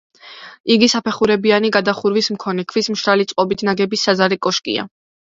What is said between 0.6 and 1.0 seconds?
იგი